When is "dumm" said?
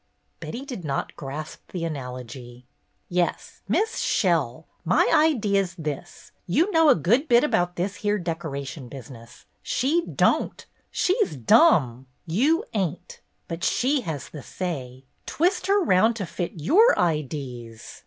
11.37-12.05